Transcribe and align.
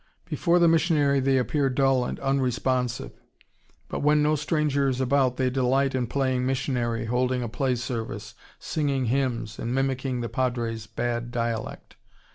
Before 0.25 0.57
the 0.57 0.67
missionary 0.67 1.19
they 1.19 1.37
appear 1.37 1.69
dull 1.69 2.05
and 2.05 2.19
unresponsive, 2.21 3.11
but 3.87 3.99
when 3.99 4.23
no 4.23 4.35
stranger 4.35 4.89
is 4.89 4.99
about 4.99 5.37
they 5.37 5.51
delight 5.51 5.93
in 5.93 6.07
playing 6.07 6.43
missionary, 6.43 7.05
holding 7.05 7.43
a 7.43 7.47
play 7.47 7.75
service, 7.75 8.33
singing 8.57 9.05
hymns, 9.13 9.59
and 9.59 9.75
mimicking 9.75 10.21
the 10.21 10.27
padre's 10.27 10.87
bad 10.87 11.29
dialect. 11.29 11.97